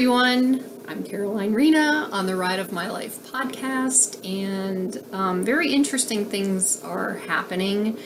[0.00, 0.64] everyone.
[0.88, 6.82] I'm Caroline Rena on the Ride of My Life podcast, and um, very interesting things
[6.82, 7.98] are happening.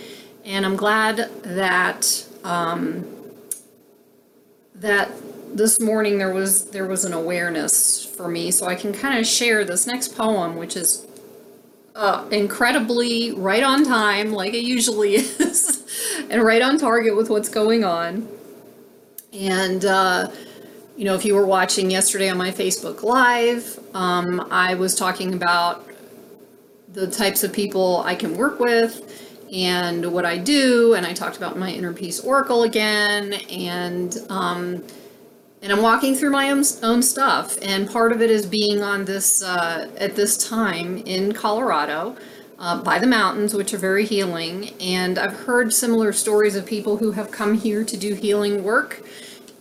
[0.45, 3.07] And I'm glad that um,
[4.75, 5.13] that
[5.55, 9.25] this morning there was there was an awareness for me, so I can kind of
[9.25, 11.07] share this next poem, which is
[11.95, 17.49] uh, incredibly right on time, like it usually is, and right on target with what's
[17.49, 18.27] going on.
[19.33, 20.33] And uh,
[20.97, 25.35] you know, if you were watching yesterday on my Facebook Live, um, I was talking
[25.35, 25.89] about
[26.93, 29.11] the types of people I can work with
[29.53, 34.85] and what I do, and I talked about my inner peace oracle again, and um,
[35.63, 39.05] and I'm walking through my own, own stuff, and part of it is being on
[39.05, 42.17] this uh, at this time in Colorado.
[42.57, 44.71] Uh, by the mountains, which are very healing.
[44.81, 49.03] And I've heard similar stories of people who have come here to do healing work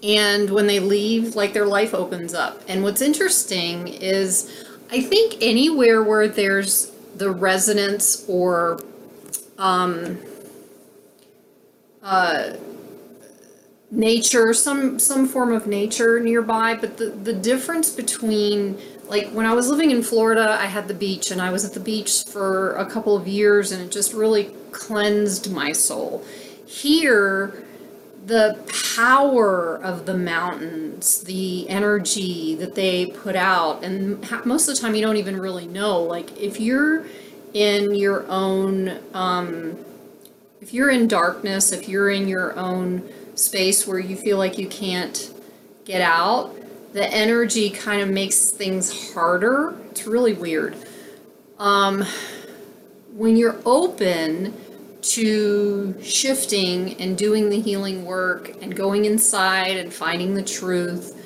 [0.03, 2.61] and when they leave like their life opens up.
[2.67, 8.79] And what's interesting is i think anywhere where there's the resonance or
[9.57, 10.19] um,
[12.01, 12.53] uh,
[13.91, 18.75] nature some some form of nature nearby but the the difference between
[19.07, 21.73] like when i was living in florida i had the beach and i was at
[21.73, 26.23] the beach for a couple of years and it just really cleansed my soul.
[26.65, 27.63] Here
[28.25, 28.57] the
[28.95, 34.95] power of the mountains, the energy that they put out, and most of the time
[34.95, 36.01] you don't even really know.
[36.01, 37.05] Like if you're
[37.53, 39.77] in your own, um,
[40.61, 43.03] if you're in darkness, if you're in your own
[43.35, 45.33] space where you feel like you can't
[45.83, 46.55] get out,
[46.93, 49.75] the energy kind of makes things harder.
[49.91, 50.75] It's really weird.
[51.59, 52.05] Um,
[53.13, 54.53] when you're open,
[55.03, 61.19] to shifting and doing the healing work and going inside and finding the truth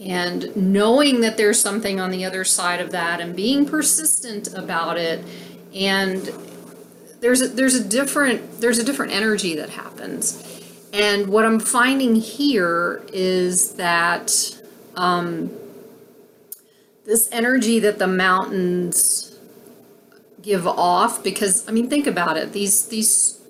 [0.00, 4.98] and knowing that there's something on the other side of that and being persistent about
[4.98, 5.24] it.
[5.74, 6.30] And
[7.20, 10.42] there's a, there's a different there's a different energy that happens.
[10.92, 14.60] And what i'm finding here is that
[14.96, 15.50] um,
[17.04, 19.31] this energy that the mountains
[20.42, 22.52] give off because I mean think about it.
[22.52, 23.40] These these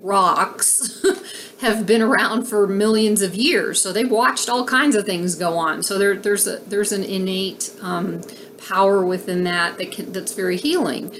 [0.00, 1.04] rocks
[1.60, 5.56] have been around for millions of years so they've watched all kinds of things go
[5.58, 5.82] on.
[5.82, 8.22] So there there's a there's an innate um,
[8.68, 11.14] power within that that can, that's very healing.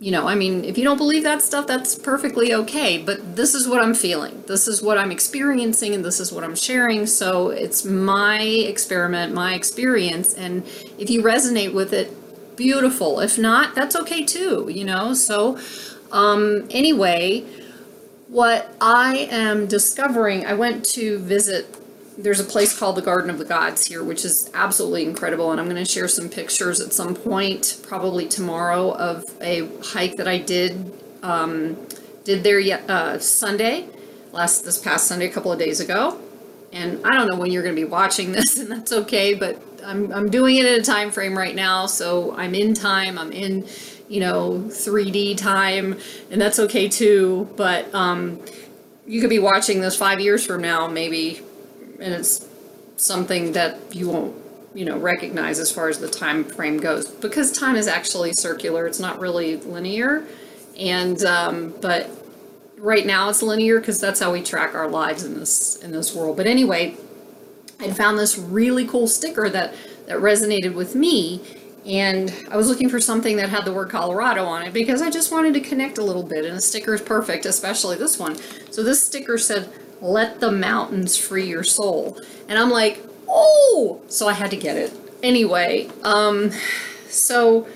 [0.00, 3.54] You know I mean if you don't believe that stuff that's perfectly okay but this
[3.54, 4.42] is what I'm feeling.
[4.48, 9.32] This is what I'm experiencing and this is what I'm sharing so it's my experiment
[9.32, 10.66] my experience and
[10.98, 12.12] if you resonate with it
[12.56, 13.20] beautiful.
[13.20, 15.14] If not, that's okay too, you know?
[15.14, 15.58] So,
[16.12, 17.44] um, anyway,
[18.28, 21.76] what I am discovering, I went to visit,
[22.16, 25.50] there's a place called the Garden of the Gods here, which is absolutely incredible.
[25.50, 30.16] And I'm going to share some pictures at some point, probably tomorrow, of a hike
[30.16, 30.92] that I did,
[31.22, 31.76] um,
[32.24, 33.88] did there uh, Sunday,
[34.32, 36.20] last, this past Sunday, a couple of days ago.
[36.74, 39.62] And I don't know when you're going to be watching this, and that's okay, but
[39.84, 43.30] I'm, I'm doing it at a time frame right now, so I'm in time, I'm
[43.30, 43.66] in,
[44.08, 45.98] you know, 3D time,
[46.30, 47.48] and that's okay too.
[47.56, 48.40] But um,
[49.06, 51.42] you could be watching this five years from now, maybe,
[52.00, 52.48] and it's
[52.96, 54.36] something that you won't,
[54.74, 58.88] you know, recognize as far as the time frame goes, because time is actually circular.
[58.88, 60.26] It's not really linear,
[60.76, 62.10] and um, but
[62.78, 66.14] right now it's linear because that's how we track our lives in this in this
[66.14, 66.36] world.
[66.36, 66.96] But anyway,
[67.80, 69.74] I found this really cool sticker that
[70.06, 71.40] that resonated with me
[71.86, 75.10] and I was looking for something that had the word Colorado on it because I
[75.10, 78.36] just wanted to connect a little bit and a sticker is perfect, especially this one.
[78.70, 79.70] So this sticker said,
[80.00, 82.20] let the mountains free your soul.
[82.48, 84.92] And I'm like, oh, so I had to get it.
[85.22, 86.52] Anyway, um,
[87.08, 87.66] so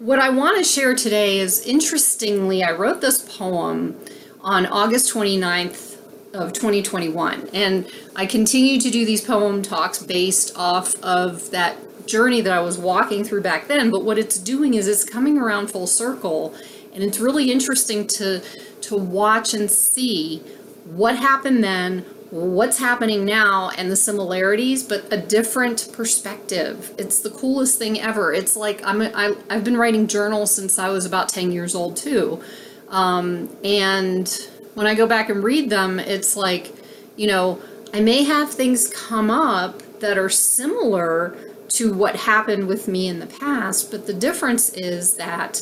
[0.00, 3.96] what I want to share today is interestingly, I wrote this poem
[4.40, 5.90] on August 29th,
[6.32, 7.50] of 2021.
[7.52, 11.76] And I continue to do these poem talks based off of that
[12.06, 13.90] journey that I was walking through back then.
[13.90, 16.54] But what it's doing is it's coming around full circle.
[16.92, 18.42] And it's really interesting to
[18.82, 20.38] to watch and see
[20.84, 26.94] what happened then, what's happening now, and the similarities, but a different perspective.
[26.96, 28.32] It's the coolest thing ever.
[28.32, 31.96] It's like I'm I, I've been writing journals since I was about 10 years old
[31.96, 32.40] too.
[32.88, 34.28] Um, and
[34.74, 36.72] when I go back and read them, it's like,
[37.16, 37.60] you know,
[37.92, 41.36] I may have things come up that are similar
[41.70, 45.60] to what happened with me in the past, but the difference is that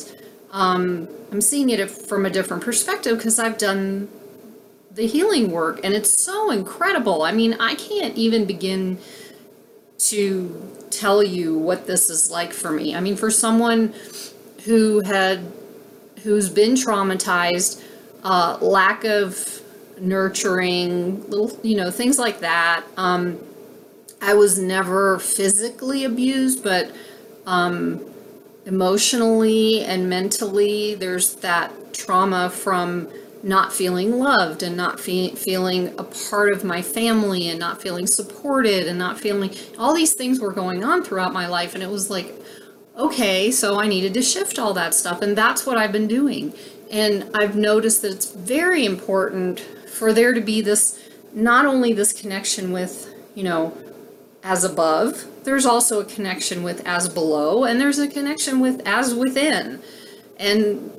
[0.51, 4.09] um, I'm seeing it from a different perspective because I've done
[4.99, 7.21] the healing work and it's so incredible.
[7.21, 8.97] I mean, I can't even begin
[9.99, 12.93] to tell you what this is like for me.
[12.93, 13.93] I mean, for someone
[14.65, 15.39] who had
[16.23, 17.81] who's been traumatized,
[18.25, 19.61] uh, lack of
[20.01, 22.83] nurturing, little you know things like that.
[22.97, 23.39] Um,
[24.21, 26.93] I was never physically abused, but
[27.45, 28.01] um,
[28.65, 33.07] emotionally and mentally, there's that trauma from
[33.43, 38.05] not feeling loved and not fe- feeling a part of my family and not feeling
[38.05, 41.73] supported and not feeling all these things were going on throughout my life.
[41.73, 42.33] And it was like,
[42.97, 45.21] okay, so I needed to shift all that stuff.
[45.21, 46.53] And that's what I've been doing.
[46.91, 50.99] And I've noticed that it's very important for there to be this
[51.33, 53.77] not only this connection with, you know,
[54.43, 59.13] as above, there's also a connection with as below, and there's a connection with as
[59.13, 59.81] within.
[60.37, 60.91] And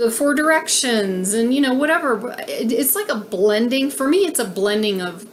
[0.00, 2.34] the four directions and you know whatever.
[2.48, 5.28] It's like a blending for me it's a blending of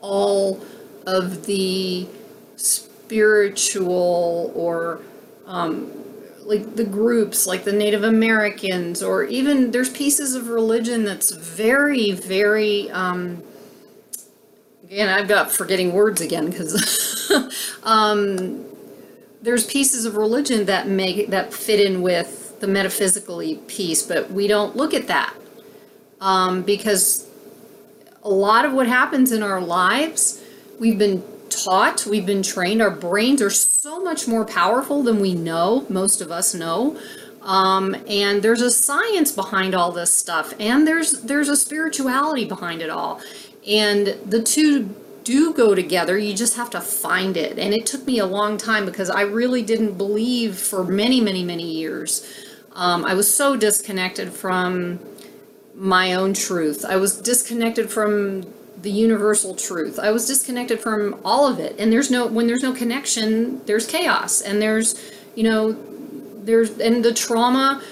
[0.00, 0.60] all
[1.06, 2.08] of the
[2.56, 5.00] spiritual or
[5.46, 5.92] um,
[6.40, 12.12] like the groups like the native americans or even there's pieces of religion that's very
[12.12, 13.42] very um,
[14.84, 17.30] again i've got forgetting words again because
[17.82, 18.64] um,
[19.42, 24.46] there's pieces of religion that make that fit in with the metaphysically piece, but we
[24.46, 25.34] don't look at that
[26.20, 27.28] um, because
[28.22, 30.42] a lot of what happens in our lives,
[30.78, 35.34] we've been taught, we've been trained, our brains are so much more powerful than we
[35.34, 36.98] know, most of us know.
[37.42, 42.82] Um, and there's a science behind all this stuff, and there's there's a spirituality behind
[42.82, 43.22] it all,
[43.66, 44.94] and the two
[45.24, 46.18] do go together.
[46.18, 47.58] You just have to find it.
[47.58, 51.44] And it took me a long time because I really didn't believe for many, many,
[51.44, 52.26] many years
[52.78, 55.00] um, I was so disconnected from
[55.74, 56.84] my own truth.
[56.84, 58.42] I was disconnected from
[58.82, 59.98] the universal truth.
[59.98, 61.74] I was disconnected from all of it.
[61.80, 64.42] And there's no when there's no connection, there's chaos.
[64.42, 64.94] And there's,
[65.34, 65.76] you know,
[66.44, 67.82] there's and the trauma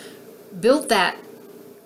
[0.60, 1.16] built that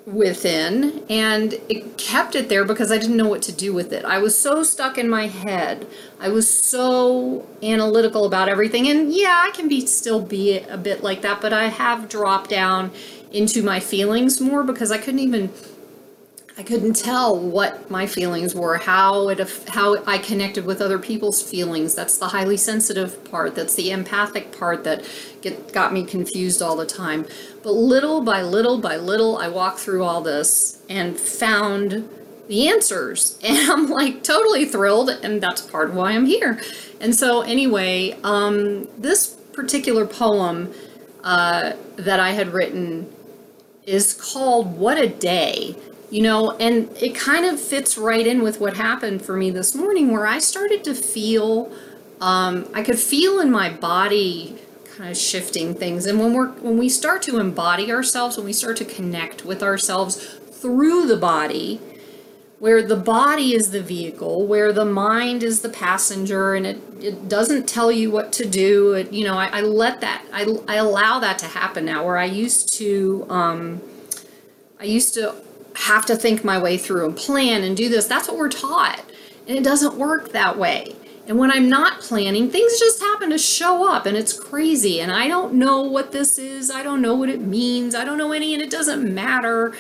[0.07, 4.05] within and it kept it there because I didn't know what to do with it.
[4.05, 5.87] I was so stuck in my head.
[6.19, 11.03] I was so analytical about everything and yeah, I can be still be a bit
[11.03, 12.91] like that, but I have dropped down
[13.31, 15.53] into my feelings more because I couldn't even
[16.61, 21.43] I couldn't tell what my feelings were, how it how I connected with other people's
[21.43, 21.95] feelings.
[21.95, 23.55] That's the highly sensitive part.
[23.55, 25.03] That's the empathic part that
[25.41, 27.25] get, got me confused all the time.
[27.63, 32.07] But little by little by little, I walked through all this and found
[32.49, 36.61] the answers, and I'm like totally thrilled, and that's part of why I'm here.
[37.01, 40.75] And so, anyway, um, this particular poem
[41.25, 43.11] uh, that I had written
[43.87, 45.75] is called "What a Day."
[46.11, 49.75] You know, and it kind of fits right in with what happened for me this
[49.75, 51.73] morning where I started to feel,
[52.21, 54.59] um, I could feel in my body
[54.97, 56.07] kind of shifting things.
[56.07, 59.63] And when we're, when we start to embody ourselves, when we start to connect with
[59.63, 60.17] ourselves
[60.51, 61.81] through the body,
[62.59, 67.29] where the body is the vehicle, where the mind is the passenger, and it, it
[67.29, 68.93] doesn't tell you what to do.
[68.93, 72.19] It, you know, I, I let that, I, I allow that to happen now, where
[72.19, 73.81] I used to, um,
[74.79, 75.35] I used to
[75.81, 78.07] have to think my way through and plan and do this.
[78.07, 79.03] That's what we're taught.
[79.49, 80.95] And it doesn't work that way.
[81.27, 85.01] And when I'm not planning, things just happen to show up and it's crazy.
[85.01, 86.71] And I don't know what this is.
[86.71, 87.95] I don't know what it means.
[87.95, 89.75] I don't know any, and it doesn't matter.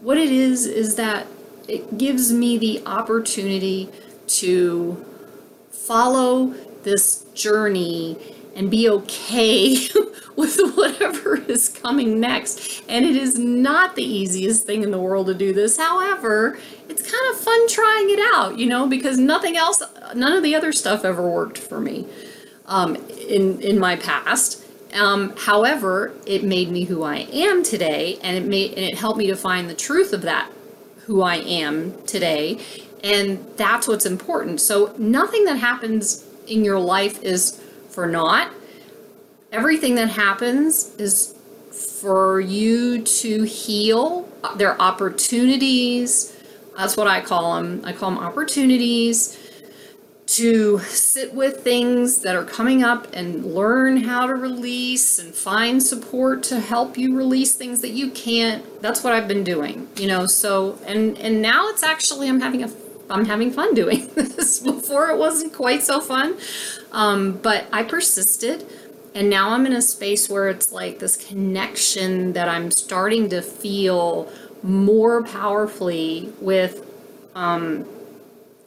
[0.00, 1.26] What it is, is that
[1.68, 3.88] it gives me the opportunity
[4.28, 5.04] to
[5.70, 8.16] follow this journey
[8.56, 9.76] and be okay
[10.36, 12.82] with whatever is coming next.
[12.88, 15.76] And it is not the easiest thing in the world to do this.
[15.76, 16.58] However,
[16.88, 19.82] it's kind of fun trying it out, you know, because nothing else,
[20.14, 22.06] none of the other stuff ever worked for me
[22.66, 22.96] um,
[23.28, 24.64] in in my past.
[24.94, 29.18] Um, however, it made me who I am today, and it made and it helped
[29.18, 30.50] me to find the truth of that,
[31.04, 32.58] who I am today,
[33.04, 34.60] and that's what's important.
[34.60, 37.60] So nothing that happens in your life is
[37.96, 38.52] for naught.
[39.52, 41.34] Everything that happens is
[41.72, 44.28] for you to heal.
[44.56, 46.36] There are opportunities.
[46.76, 47.80] That's what I call them.
[47.84, 49.38] I call them opportunities
[50.26, 55.82] to sit with things that are coming up and learn how to release and find
[55.82, 60.08] support to help you release things that you can't that's what i've been doing you
[60.08, 62.68] know so and and now it's actually i'm having a
[63.10, 64.60] i'm having fun doing this.
[64.60, 66.36] Before it wasn't quite so fun
[66.92, 68.66] um, but I persisted,
[69.14, 73.42] and now I'm in a space where it's like this connection that I'm starting to
[73.42, 74.32] feel
[74.62, 76.86] more powerfully with
[77.34, 77.86] um,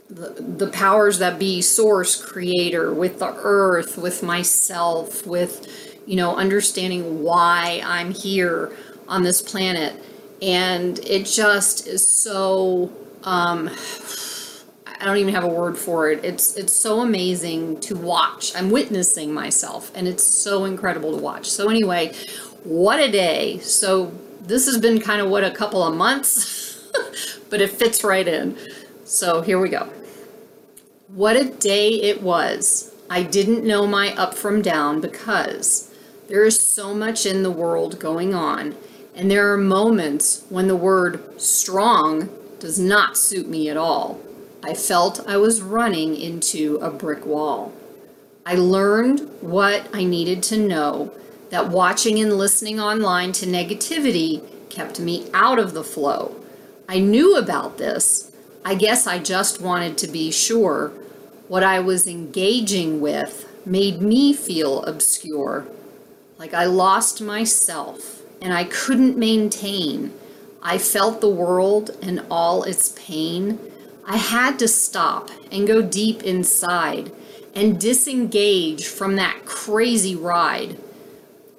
[0.09, 6.35] the, the powers that be source creator with the earth with myself with you know
[6.35, 8.71] understanding why i'm here
[9.09, 10.01] on this planet.
[10.41, 12.91] And it just is so
[13.23, 13.69] um,
[14.99, 16.23] I don't even have a word for it.
[16.25, 18.53] It's it's so amazing to watch.
[18.55, 21.49] I'm witnessing myself and it's so incredible to watch.
[21.49, 22.13] So anyway,
[22.63, 23.59] what a day.
[23.59, 26.91] So this has been kind of what a couple of months,
[27.49, 28.57] but it fits right in.
[29.05, 29.89] So here we go.
[31.07, 32.93] What a day it was.
[33.09, 35.91] I didn't know my up from down because
[36.27, 38.75] there is so much in the world going on,
[39.15, 42.29] and there are moments when the word strong
[42.59, 44.19] does not suit me at all.
[44.61, 47.71] I felt I was running into a brick wall.
[48.45, 51.11] I learned what I needed to know
[51.49, 56.35] that watching and listening online to negativity kept me out of the flow.
[56.87, 58.31] I knew about this.
[58.65, 60.89] I guess I just wanted to be sure.
[61.47, 65.65] What I was engaging with made me feel obscure,
[66.37, 70.13] like I lost myself and I couldn't maintain.
[70.61, 73.59] I felt the world and all its pain
[74.11, 77.11] I had to stop and go deep inside
[77.53, 80.79] and disengage from that crazy ride.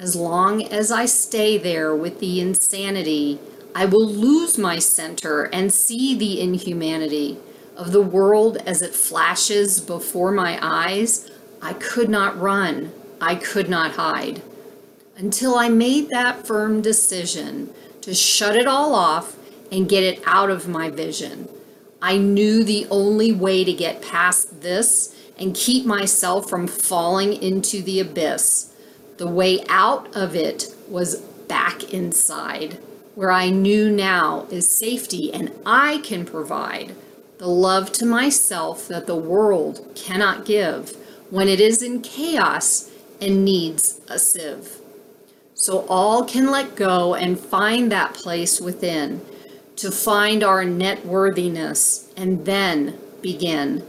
[0.01, 3.39] As long as I stay there with the insanity,
[3.73, 7.39] I will lose my center and see the inhumanity
[7.77, 11.31] of the world as it flashes before my eyes.
[11.63, 12.91] I could not run,
[13.21, 14.43] I could not hide.
[15.17, 19.37] Until I made that firm decision to shut it all off
[19.71, 21.49] and get it out of my vision.
[22.03, 27.83] I knew the only way to get past this and keep myself from falling into
[27.83, 28.73] the abyss,
[29.17, 32.79] the way out of it was back inside,
[33.15, 36.95] where I knew now is safety and I can provide
[37.39, 40.97] the love to myself that the world cannot give
[41.31, 42.91] when it is in chaos
[43.21, 44.81] and needs a sieve.
[45.55, 49.21] So all can let go and find that place within
[49.81, 53.83] to find our net worthiness and then begin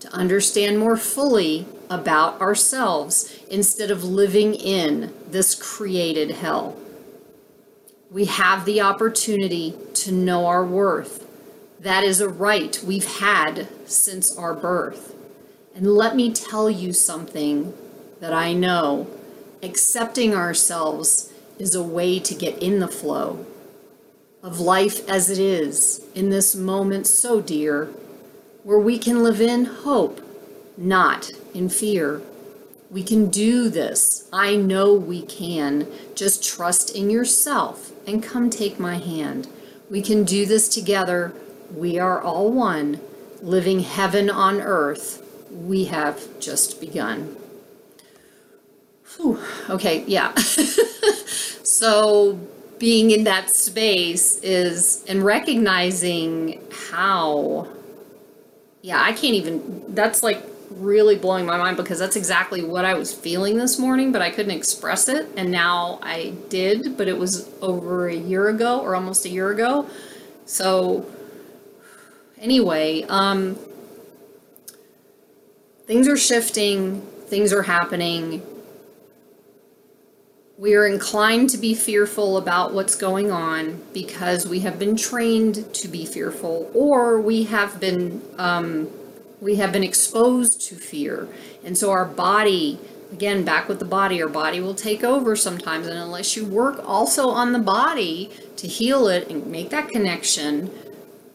[0.00, 6.76] to understand more fully about ourselves instead of living in this created hell.
[8.10, 11.24] We have the opportunity to know our worth.
[11.78, 15.14] That is a right we've had since our birth.
[15.72, 17.74] And let me tell you something
[18.18, 19.06] that I know
[19.62, 23.46] accepting ourselves is a way to get in the flow
[24.48, 27.84] of life as it is in this moment so dear,
[28.62, 30.22] where we can live in hope,
[30.78, 32.22] not in fear.
[32.90, 34.26] We can do this.
[34.32, 35.86] I know we can.
[36.14, 39.48] Just trust in yourself and come take my hand.
[39.90, 41.34] We can do this together.
[41.74, 43.02] We are all one,
[43.42, 45.22] living heaven on earth.
[45.50, 47.36] We have just begun.
[49.14, 49.38] Whew.
[49.68, 50.34] Okay, yeah.
[51.62, 52.40] so
[52.78, 57.66] being in that space is and recognizing how
[58.82, 62.94] yeah i can't even that's like really blowing my mind because that's exactly what i
[62.94, 67.18] was feeling this morning but i couldn't express it and now i did but it
[67.18, 69.88] was over a year ago or almost a year ago.
[70.44, 71.04] So
[72.40, 73.56] anyway um
[75.86, 78.42] things are shifting things are happening
[80.58, 85.72] we are inclined to be fearful about what's going on because we have been trained
[85.72, 88.90] to be fearful, or we have been um,
[89.40, 91.28] we have been exposed to fear,
[91.64, 92.80] and so our body,
[93.12, 96.82] again, back with the body, our body will take over sometimes, and unless you work
[96.84, 100.72] also on the body to heal it and make that connection,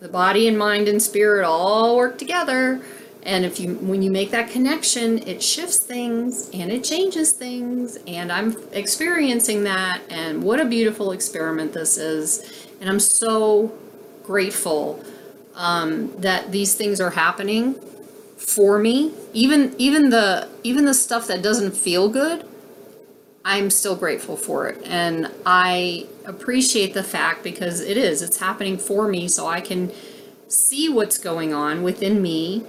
[0.01, 2.84] the body and mind and spirit all work together
[3.25, 7.98] and if you when you make that connection, it shifts things and it changes things
[8.06, 12.68] and I'm experiencing that and what a beautiful experiment this is.
[12.82, 13.74] And I'm so
[14.24, 15.03] grateful
[15.56, 17.75] um, that these things are happening
[18.38, 19.13] for me.
[19.34, 22.46] Even even the even the stuff that doesn't feel good,
[23.46, 24.82] I'm still grateful for it.
[24.86, 29.92] And I appreciate the fact because it is, it's happening for me so I can
[30.48, 32.63] see what's going on within me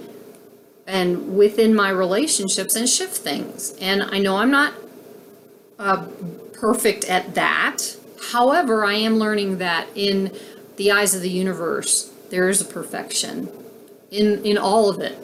[0.87, 3.75] and within my relationships and shift things.
[3.81, 4.73] And I know I'm not
[5.79, 6.05] uh,
[6.53, 7.97] perfect at that.
[8.31, 10.31] However, I am learning that in
[10.77, 13.49] the eyes of the universe, there is a perfection
[14.11, 15.17] in in all of it.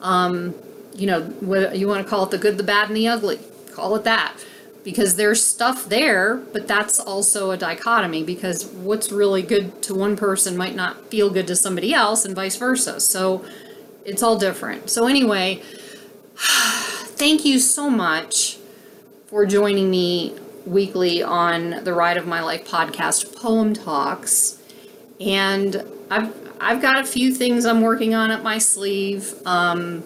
[0.00, 0.54] Um,
[0.94, 3.38] you know, whether you want to call it the good, the bad, and the ugly,
[3.72, 4.36] call it that.
[4.84, 10.16] Because there's stuff there, but that's also a dichotomy because what's really good to one
[10.16, 13.00] person might not feel good to somebody else, and vice versa.
[13.00, 13.44] So,
[14.04, 14.90] it's all different.
[14.90, 15.62] So anyway,
[16.36, 18.58] thank you so much
[19.26, 24.62] for joining me weekly on the Ride of My Life podcast, Poem Talks.
[25.20, 29.34] And I've I've got a few things I'm working on up my sleeve.
[29.46, 30.04] Um,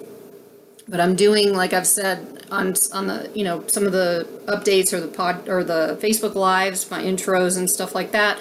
[0.89, 4.93] but I'm doing, like I've said, on on the you know some of the updates
[4.93, 8.39] or the pod or the Facebook lives, my intros and stuff like that.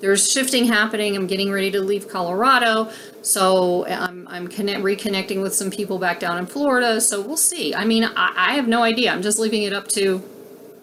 [0.00, 1.16] There's shifting happening.
[1.16, 2.90] I'm getting ready to leave Colorado,
[3.22, 7.00] so I'm I'm connect, reconnecting with some people back down in Florida.
[7.00, 7.74] So we'll see.
[7.74, 9.12] I mean, I, I have no idea.
[9.12, 10.22] I'm just leaving it up to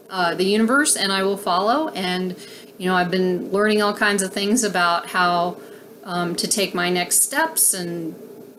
[0.10, 1.90] uh, the universe, and I will follow.
[1.90, 2.36] And
[2.78, 5.58] you know, I've been learning all kinds of things about how
[6.04, 8.16] um, to take my next steps and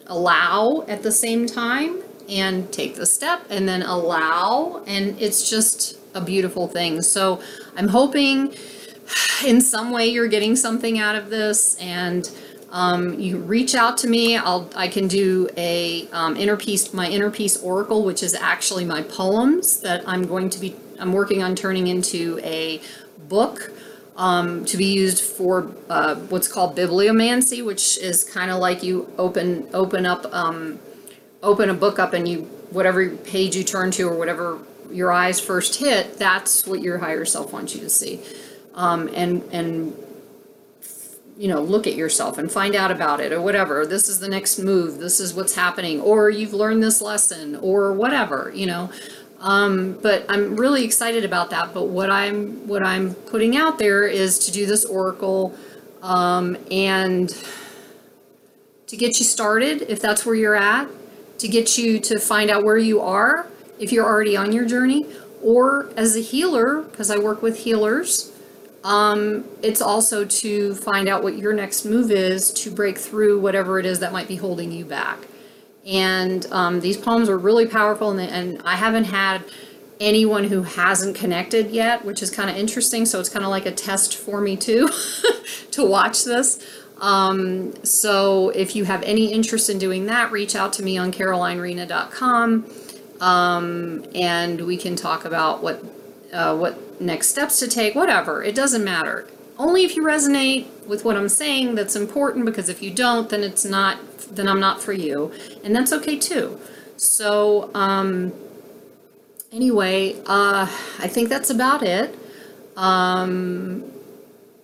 [0.06, 5.98] allow at the same time and take the step and then allow and it's just
[6.14, 7.40] a beautiful thing so
[7.76, 8.54] i'm hoping
[9.46, 12.30] in some way you're getting something out of this and
[12.70, 17.08] um, you reach out to me i'll i can do a um, inner peace my
[17.08, 21.42] inner peace oracle which is actually my poems that i'm going to be i'm working
[21.42, 22.80] on turning into a
[23.28, 23.72] book
[24.14, 29.10] um, to be used for uh, what's called bibliomancy which is kind of like you
[29.18, 30.78] open open up um,
[31.42, 34.58] open a book up and you whatever page you turn to or whatever
[34.92, 38.20] your eyes first hit, that's what your higher self wants you to see.
[38.74, 39.96] Um, and and
[41.36, 43.86] you know, look at yourself and find out about it or whatever.
[43.86, 44.98] This is the next move.
[44.98, 48.52] This is what's happening, or you've learned this lesson, or whatever.
[48.54, 48.90] You know.
[49.40, 51.74] Um, but I'm really excited about that.
[51.74, 55.56] But what I'm what I'm putting out there is to do this oracle
[56.00, 57.28] um, and
[58.86, 60.88] to get you started if that's where you're at
[61.42, 63.48] to get you to find out where you are
[63.80, 65.04] if you're already on your journey,
[65.42, 68.31] or as a healer, because I work with healers.
[68.84, 73.78] Um, it's also to find out what your next move is to break through whatever
[73.78, 75.18] it is that might be holding you back.
[75.86, 79.44] And um, these poems are really powerful, and, and I haven't had
[80.00, 83.06] anyone who hasn't connected yet, which is kind of interesting.
[83.06, 84.88] So it's kind of like a test for me too
[85.72, 86.64] to watch this.
[87.00, 91.12] Um, so if you have any interest in doing that, reach out to me on
[91.12, 92.64] carolinerena.com
[93.22, 95.82] um, and we can talk about what
[96.32, 97.94] uh, what next steps to take.
[97.94, 99.28] Whatever, it doesn't matter.
[99.58, 102.44] Only if you resonate with what I'm saying that's important.
[102.46, 103.98] Because if you don't, then it's not.
[104.30, 106.58] Then I'm not for you, and that's okay too.
[106.96, 108.32] So um,
[109.52, 110.66] anyway, uh,
[110.98, 112.18] I think that's about it.
[112.76, 113.84] Um,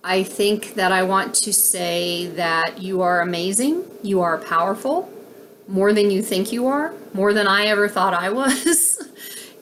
[0.03, 5.11] I think that I want to say that you are amazing, you are powerful,
[5.67, 8.97] more than you think you are, more than I ever thought I was.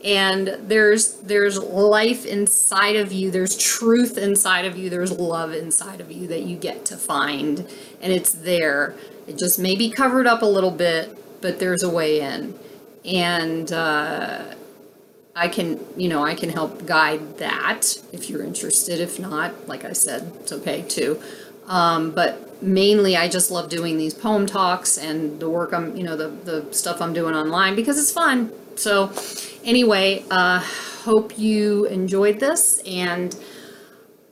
[0.07, 5.99] And there's there's life inside of you, there's truth inside of you, there's love inside
[5.99, 7.67] of you that you get to find
[8.01, 8.95] and it's there.
[9.27, 12.57] It just may be covered up a little bit, but there's a way in.
[13.03, 14.55] And uh
[15.35, 18.99] I can, you know, I can help guide that if you're interested.
[18.99, 21.21] If not, like I said, it's okay too.
[21.67, 26.03] Um, but mainly, I just love doing these poem talks and the work I'm, you
[26.03, 28.51] know, the the stuff I'm doing online because it's fun.
[28.77, 29.11] So,
[29.67, 30.59] anyway, uh,
[31.03, 33.35] hope you enjoyed this, and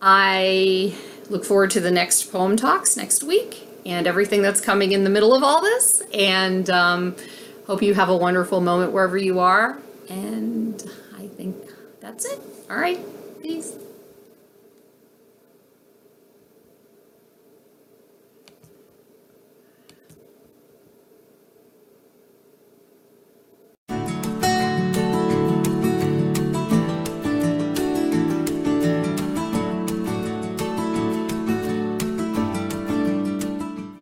[0.02, 0.96] I
[1.30, 5.10] look forward to the next poem talks next week and everything that's coming in the
[5.10, 6.02] middle of all this.
[6.14, 7.16] And um,
[7.68, 9.80] hope you have a wonderful moment wherever you are.
[10.10, 10.84] And
[11.18, 11.56] I think
[12.00, 12.40] that's it.
[12.70, 13.00] All right.
[13.42, 13.76] Peace.